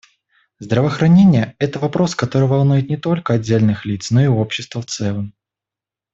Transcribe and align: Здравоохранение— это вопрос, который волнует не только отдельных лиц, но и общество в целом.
Здравоохранение— 0.57 1.55
это 1.59 1.77
вопрос, 1.77 2.15
который 2.15 2.47
волнует 2.47 2.89
не 2.89 2.97
только 2.97 3.33
отдельных 3.35 3.85
лиц, 3.85 4.09
но 4.09 4.23
и 4.23 4.27
общество 4.27 4.81
в 4.81 4.87
целом. 4.87 5.35